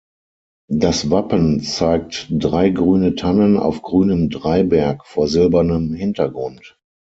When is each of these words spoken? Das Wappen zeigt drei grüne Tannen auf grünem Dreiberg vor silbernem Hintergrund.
Das 0.71 1.11
Wappen 1.11 1.59
zeigt 1.61 2.25
drei 2.31 2.71
grüne 2.71 3.13
Tannen 3.13 3.55
auf 3.55 3.83
grünem 3.83 4.31
Dreiberg 4.31 5.05
vor 5.05 5.27
silbernem 5.27 5.93
Hintergrund. 5.93 6.75